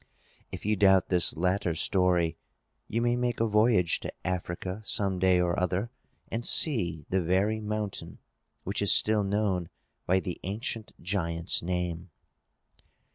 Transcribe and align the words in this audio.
If 0.51 0.65
you 0.65 0.75
doubt 0.75 1.09
this 1.09 1.37
latter 1.37 1.75
story, 1.75 2.35
you 2.87 3.03
may 3.03 3.15
make 3.15 3.39
a 3.39 3.45
voyage 3.45 3.99
to 3.99 4.11
Africa, 4.25 4.81
some 4.83 5.19
day 5.19 5.39
or 5.39 5.59
other, 5.59 5.91
and 6.31 6.43
see 6.43 7.05
the 7.09 7.21
very 7.21 7.59
mountain, 7.59 8.17
which 8.63 8.81
is 8.81 8.91
still 8.91 9.23
known 9.23 9.69
by 10.07 10.19
the 10.19 10.39
ancient 10.41 10.91
giant's 11.03 11.61
name. 11.61 12.09